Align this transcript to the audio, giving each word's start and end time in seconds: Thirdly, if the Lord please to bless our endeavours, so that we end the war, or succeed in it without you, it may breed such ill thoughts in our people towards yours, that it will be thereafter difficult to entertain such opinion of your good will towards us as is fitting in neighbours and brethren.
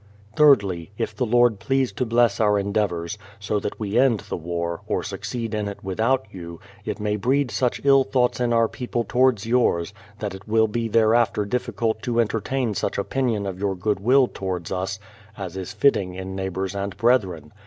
Thirdly, 0.35 0.89
if 0.97 1.15
the 1.15 1.27
Lord 1.27 1.59
please 1.59 1.91
to 1.91 2.07
bless 2.07 2.39
our 2.39 2.57
endeavours, 2.57 3.19
so 3.39 3.59
that 3.59 3.79
we 3.79 3.99
end 3.99 4.21
the 4.21 4.35
war, 4.35 4.81
or 4.87 5.03
succeed 5.03 5.53
in 5.53 5.67
it 5.67 5.83
without 5.83 6.25
you, 6.31 6.59
it 6.83 6.99
may 6.99 7.17
breed 7.17 7.51
such 7.51 7.79
ill 7.83 8.03
thoughts 8.03 8.39
in 8.39 8.51
our 8.51 8.67
people 8.67 9.03
towards 9.03 9.45
yours, 9.45 9.93
that 10.17 10.33
it 10.33 10.47
will 10.47 10.67
be 10.67 10.87
thereafter 10.87 11.45
difficult 11.45 12.01
to 12.01 12.19
entertain 12.19 12.73
such 12.73 12.97
opinion 12.97 13.45
of 13.45 13.59
your 13.59 13.75
good 13.75 13.99
will 13.99 14.27
towards 14.27 14.71
us 14.71 14.97
as 15.37 15.55
is 15.55 15.71
fitting 15.71 16.15
in 16.15 16.35
neighbours 16.35 16.73
and 16.73 16.97
brethren. 16.97 17.53